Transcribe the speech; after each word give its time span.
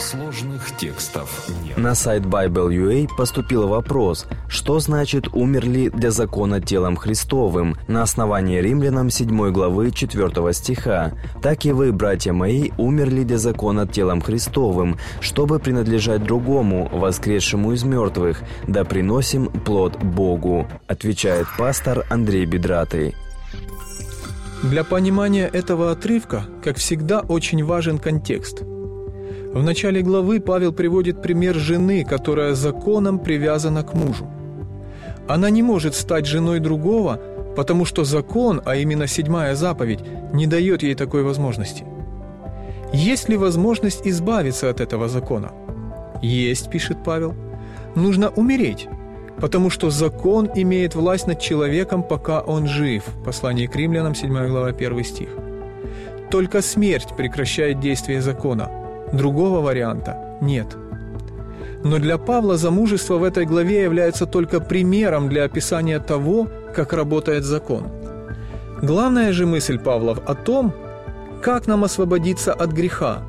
Сложных 0.00 0.74
текстов 0.78 1.46
нет. 1.62 1.76
На 1.76 1.94
сайт 1.94 2.22
Bible.ua 2.22 3.06
поступил 3.18 3.68
вопрос, 3.68 4.26
что 4.48 4.80
значит 4.80 5.28
«умерли 5.28 5.90
для 5.90 6.10
закона 6.10 6.58
телом 6.58 6.96
Христовым» 6.96 7.76
на 7.86 8.02
основании 8.02 8.62
римлянам 8.62 9.10
7 9.10 9.52
главы 9.52 9.90
4 9.90 10.52
стиха. 10.54 11.12
«Так 11.42 11.66
и 11.66 11.72
вы, 11.72 11.92
братья 11.92 12.32
мои, 12.32 12.70
умерли 12.78 13.24
для 13.24 13.36
закона 13.36 13.86
телом 13.86 14.22
Христовым, 14.22 14.96
чтобы 15.20 15.58
принадлежать 15.58 16.24
другому, 16.24 16.88
воскресшему 16.90 17.72
из 17.72 17.84
мертвых, 17.84 18.40
да 18.66 18.84
приносим 18.84 19.48
плод 19.48 20.02
Богу», 20.02 20.66
отвечает 20.86 21.46
пастор 21.58 22.06
Андрей 22.08 22.46
Бедратый. 22.46 23.14
Для 24.62 24.82
понимания 24.82 25.46
этого 25.46 25.90
отрывка, 25.90 26.44
как 26.64 26.78
всегда, 26.78 27.20
очень 27.20 27.62
важен 27.64 27.98
контекст– 27.98 28.62
в 29.52 29.62
начале 29.64 30.00
главы 30.02 30.40
Павел 30.40 30.72
приводит 30.72 31.22
пример 31.22 31.56
жены, 31.56 32.04
которая 32.04 32.54
законом 32.54 33.18
привязана 33.18 33.82
к 33.82 33.94
мужу. 33.94 34.28
Она 35.28 35.50
не 35.50 35.62
может 35.62 35.94
стать 35.94 36.26
женой 36.26 36.60
другого, 36.60 37.20
потому 37.56 37.84
что 37.84 38.04
закон, 38.04 38.62
а 38.64 38.76
именно 38.76 39.08
седьмая 39.08 39.56
заповедь, 39.56 40.00
не 40.32 40.46
дает 40.46 40.84
ей 40.84 40.94
такой 40.94 41.24
возможности. 41.24 41.84
Есть 42.92 43.28
ли 43.28 43.36
возможность 43.36 44.06
избавиться 44.06 44.70
от 44.70 44.80
этого 44.80 45.08
закона? 45.08 45.50
Есть, 46.22 46.70
пишет 46.70 46.98
Павел. 47.04 47.34
Нужно 47.96 48.28
умереть, 48.28 48.88
потому 49.40 49.70
что 49.70 49.90
закон 49.90 50.48
имеет 50.54 50.94
власть 50.94 51.26
над 51.26 51.40
человеком, 51.40 52.04
пока 52.04 52.40
он 52.40 52.68
жив. 52.68 53.02
Послание 53.24 53.66
к 53.66 53.74
римлянам, 53.74 54.14
7 54.14 54.46
глава, 54.48 54.68
1 54.68 55.04
стих. 55.04 55.28
Только 56.30 56.62
смерть 56.62 57.16
прекращает 57.16 57.80
действие 57.80 58.22
закона– 58.22 58.70
Другого 59.12 59.60
варианта 59.60 60.16
нет. 60.40 60.76
Но 61.82 61.98
для 61.98 62.18
Павла 62.18 62.56
замужество 62.56 63.16
в 63.16 63.24
этой 63.24 63.46
главе 63.46 63.82
является 63.82 64.26
только 64.26 64.60
примером 64.60 65.28
для 65.28 65.44
описания 65.44 65.98
того, 65.98 66.48
как 66.74 66.92
работает 66.92 67.44
закон. 67.44 67.88
Главная 68.82 69.32
же 69.32 69.46
мысль 69.46 69.78
Павлов 69.78 70.18
о 70.26 70.34
том, 70.34 70.72
как 71.42 71.66
нам 71.66 71.84
освободиться 71.84 72.52
от 72.52 72.72
греха. 72.72 73.22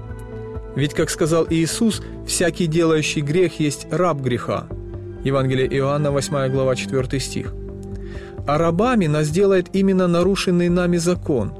Ведь, 0.75 0.94
как 0.94 1.09
сказал 1.09 1.47
Иисус, 1.50 2.02
всякий 2.27 2.67
делающий 2.67 3.22
грех 3.22 3.59
есть 3.59 3.88
раб 3.92 4.22
греха. 4.22 4.67
Евангелие 5.23 5.67
Иоанна, 5.77 6.11
8 6.11 6.52
глава, 6.52 6.75
4 6.75 7.20
стих. 7.20 7.53
А 8.48 8.58
рабами 8.58 9.08
нас 9.08 9.30
делает 9.30 9.67
именно 9.73 10.08
нарушенный 10.08 10.70
нами 10.70 10.98
закон. 10.98 11.53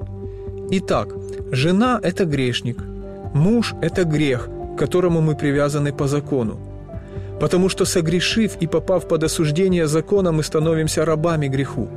Итак, 0.72 1.10
жена– 1.52 2.00
это 2.04 2.26
грешник– 2.26 2.84
Муж– 3.34 3.76
это 3.82 4.04
грех, 4.04 4.50
к 4.76 4.80
которому 4.80 5.22
мы 5.22 5.36
привязаны 5.36 5.94
по 5.94 6.08
закону. 6.08 6.58
Потому 7.40 7.70
что, 7.70 7.86
согрешив 7.86 8.58
и 8.62 8.68
попав 8.68 9.08
под 9.08 9.24
осуждение 9.24 9.88
закона, 9.88 10.32
мы 10.32 10.44
становимся 10.44 11.06
рабами 11.06 11.48
греху. 11.48 11.88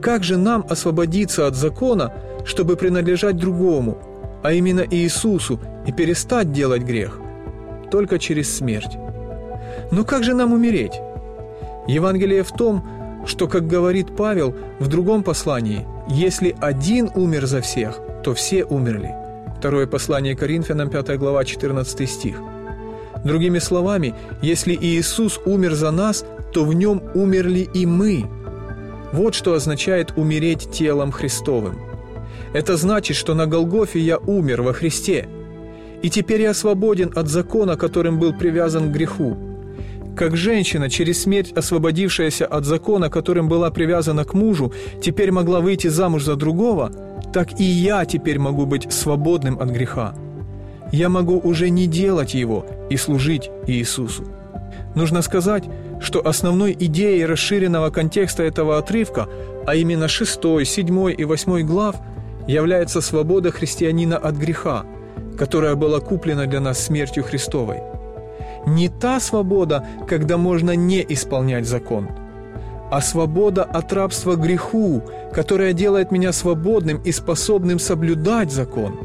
Как 0.00 0.22
же 0.22 0.36
нам 0.36 0.64
освободиться 0.70 1.46
от 1.46 1.56
закона, 1.56 2.12
чтобы 2.44 2.76
принадлежать 2.76 3.36
другому, 3.36 3.98
а 4.42 4.52
именно 4.52 4.84
Иисусу, 4.88 5.58
и 5.86 5.92
перестать 5.92 6.52
делать 6.52 6.82
грех? 6.82 7.18
Только 7.90 8.18
через 8.18 8.56
смерть. 8.56 8.96
Но 9.90 10.04
как 10.04 10.22
же 10.22 10.34
нам 10.34 10.52
умереть? 10.52 11.00
Евангелие 11.88 12.42
в 12.42 12.52
том, 12.52 12.82
что, 13.26 13.48
как 13.48 13.66
говорит 13.66 14.16
Павел 14.16 14.54
в 14.78 14.86
другом 14.86 15.22
послании, 15.22 15.86
если 16.08 16.54
один 16.60 17.10
умер 17.14 17.46
за 17.46 17.60
всех, 17.60 17.98
то 18.22 18.32
все 18.32 18.64
умерли– 18.64 19.12
Второе 19.58 19.86
послание 19.86 20.36
Коринфянам, 20.36 20.90
5 20.90 21.18
глава, 21.18 21.44
14 21.44 22.08
стих. 22.08 22.36
Другими 23.24 23.58
словами, 23.58 24.14
если 24.42 24.74
Иисус 24.78 25.40
умер 25.46 25.74
за 25.74 25.90
нас, 25.90 26.26
то 26.52 26.64
в 26.64 26.74
нем 26.74 27.02
умерли 27.14 27.66
и 27.72 27.86
мы. 27.86 28.26
Вот 29.12 29.34
что 29.34 29.54
означает 29.54 30.12
умереть 30.16 30.70
телом 30.70 31.10
Христовым. 31.10 31.78
Это 32.52 32.76
значит, 32.76 33.16
что 33.16 33.34
на 33.34 33.46
Голгофе 33.46 33.98
я 33.98 34.18
умер 34.18 34.60
во 34.60 34.74
Христе, 34.74 35.26
и 36.02 36.10
теперь 36.10 36.42
я 36.42 36.52
свободен 36.52 37.10
от 37.16 37.28
закона, 37.28 37.76
которым 37.76 38.18
был 38.18 38.34
привязан 38.34 38.90
к 38.90 38.92
греху. 38.92 39.36
Как 40.16 40.36
женщина, 40.36 40.88
через 40.88 41.22
смерть 41.22 41.52
освободившаяся 41.52 42.46
от 42.46 42.64
закона, 42.64 43.10
которым 43.10 43.48
была 43.48 43.70
привязана 43.70 44.24
к 44.24 44.34
мужу, 44.34 44.72
теперь 45.02 45.30
могла 45.30 45.60
выйти 45.60 45.88
замуж 45.88 46.24
за 46.24 46.36
другого– 46.36 46.90
так 47.36 47.60
и 47.60 47.64
я 47.64 48.06
теперь 48.06 48.38
могу 48.38 48.64
быть 48.64 48.90
свободным 48.90 49.60
от 49.60 49.68
греха. 49.68 50.14
Я 50.90 51.10
могу 51.10 51.38
уже 51.38 51.68
не 51.68 51.86
делать 51.86 52.32
его 52.32 52.64
и 52.88 52.96
служить 52.96 53.50
Иисусу. 53.66 54.24
Нужно 54.94 55.20
сказать, 55.20 55.64
что 56.00 56.26
основной 56.26 56.74
идеей 56.80 57.26
расширенного 57.26 57.90
контекста 57.90 58.42
этого 58.42 58.78
отрывка, 58.78 59.28
а 59.66 59.74
именно 59.74 60.08
6, 60.08 60.40
7 60.64 61.14
и 61.14 61.24
8 61.24 61.66
глав, 61.66 61.96
является 62.48 63.02
свобода 63.02 63.50
христианина 63.50 64.16
от 64.16 64.36
греха, 64.36 64.86
которая 65.36 65.74
была 65.74 66.00
куплена 66.00 66.46
для 66.46 66.60
нас 66.60 66.82
смертью 66.82 67.22
Христовой. 67.22 67.82
Не 68.66 68.88
та 68.88 69.20
свобода, 69.20 69.86
когда 70.08 70.36
можно 70.36 70.76
не 70.76 71.04
исполнять 71.08 71.66
закон– 71.66 72.08
а 72.90 73.00
свобода 73.00 73.64
от 73.64 73.92
рабства 73.92 74.36
греху, 74.36 75.02
которая 75.32 75.72
делает 75.72 76.12
меня 76.12 76.32
свободным 76.32 77.02
и 77.02 77.12
способным 77.12 77.78
соблюдать 77.78 78.52
закон. 78.52 78.98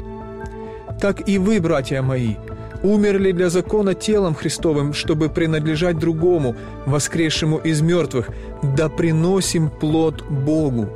Так 1.00 1.28
и 1.28 1.38
вы, 1.38 1.60
братья 1.60 2.00
мои, 2.02 2.36
умерли 2.82 3.32
для 3.32 3.50
закона 3.50 3.94
телом 3.94 4.34
Христовым, 4.34 4.92
чтобы 4.92 5.28
принадлежать 5.28 5.98
другому, 5.98 6.54
воскресшему 6.86 7.58
из 7.58 7.80
мертвых, 7.80 8.28
да 8.62 8.88
приносим 8.88 9.68
плод 9.68 10.22
Богу. 10.28 10.88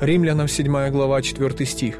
Римлянам 0.00 0.48
7 0.48 0.90
глава 0.90 1.22
4 1.22 1.66
стих. 1.66 1.98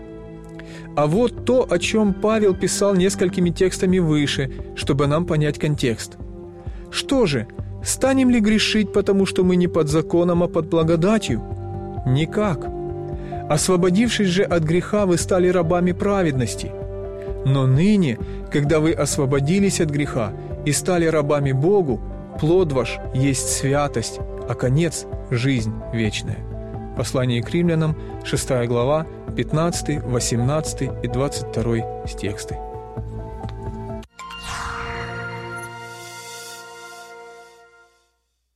А 0.97 1.07
вот 1.07 1.45
то, 1.45 1.67
о 1.69 1.79
чем 1.79 2.15
Павел 2.15 2.55
писал 2.55 2.95
несколькими 2.95 3.51
текстами 3.51 3.99
выше, 3.99 4.53
чтобы 4.75 5.07
нам 5.07 5.27
понять 5.27 5.59
контекст. 5.59 6.19
Что 6.91 7.27
же– 7.27 7.47
Станем 7.83 8.31
ли 8.31 8.41
грешить, 8.41 8.93
потому 8.93 9.27
что 9.27 9.43
мы 9.43 9.57
не 9.57 9.67
под 9.67 9.89
законом, 9.89 10.43
а 10.43 10.49
под 10.49 10.69
благодатью? 10.69 11.43
Никак. 12.07 12.69
Освободившись 13.49 14.29
же 14.29 14.45
от 14.45 14.63
греха, 14.63 15.05
вы 15.05 15.19
стали 15.19 15.49
рабами 15.49 15.93
праведности. 15.93 16.71
Но 17.45 17.67
ныне, 17.67 18.19
когда 18.53 18.79
вы 18.79 18.93
освободились 18.93 19.81
от 19.81 19.91
греха 19.91 20.33
и 20.65 20.71
стали 20.71 21.07
рабами 21.07 21.51
Богу, 21.51 22.01
плод 22.39 22.73
ваш 22.73 22.99
есть 23.15 23.49
святость, 23.49 24.21
а 24.49 24.55
конец– 24.55 25.07
жизнь 25.31 25.75
вечная. 25.93 26.52
Послание 26.97 27.43
к 27.43 27.51
римлянам, 27.51 27.97
6 28.25 28.67
глава, 28.67 29.07
15, 29.37 30.03
18 30.05 30.83
и 31.03 31.09
22 31.09 32.07
тексты. 32.19 32.72